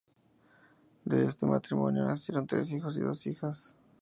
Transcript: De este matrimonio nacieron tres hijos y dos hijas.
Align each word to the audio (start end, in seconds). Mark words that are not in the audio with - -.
De 1.05 1.27
este 1.27 1.45
matrimonio 1.45 2.03
nacieron 2.07 2.47
tres 2.47 2.71
hijos 2.71 2.97
y 2.97 3.01
dos 3.01 3.27
hijas. 3.27 3.77